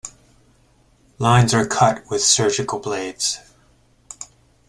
Lines 1.19 1.53
are 1.53 1.67
cut 1.67 2.09
with 2.09 2.23
surgical 2.23 2.79
blades. 2.79 3.39